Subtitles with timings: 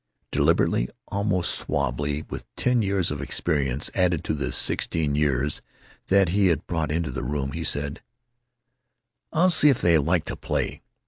[0.31, 5.61] Deliberately, almost suavely, with ten years of experience added to the sixteen years
[6.07, 8.01] that he had brought into the room, he said:
[9.31, 10.81] "I'll see if they'd like to play."